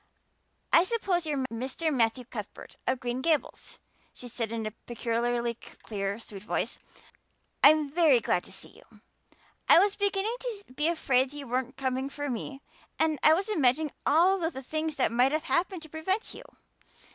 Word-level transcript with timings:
"I 0.73 0.83
suppose 0.83 1.27
you 1.27 1.33
are 1.37 1.45
Mr. 1.53 1.93
Matthew 1.93 2.25
Cuthbert 2.25 2.75
of 2.87 2.99
Green 2.99 3.21
Gables?" 3.21 3.77
she 4.15 4.27
said 4.27 4.51
in 4.51 4.65
a 4.65 4.71
peculiarly 4.87 5.53
clear, 5.53 6.17
sweet 6.17 6.41
voice. 6.41 6.79
"I'm 7.63 7.87
very 7.91 8.19
glad 8.19 8.43
to 8.45 8.51
see 8.51 8.69
you. 8.69 9.01
I 9.69 9.77
was 9.77 9.95
beginning 9.95 10.37
to 10.39 10.63
be 10.73 10.87
afraid 10.87 11.33
you 11.33 11.45
weren't 11.47 11.77
coming 11.77 12.09
for 12.09 12.31
me 12.31 12.63
and 12.97 13.19
I 13.21 13.35
was 13.35 13.47
imagining 13.47 13.91
all 14.03 14.39
the 14.39 14.63
things 14.63 14.95
that 14.95 15.11
might 15.11 15.33
have 15.33 15.43
happened 15.43 15.83
to 15.83 15.89
prevent 15.89 16.33
you. 16.33 16.45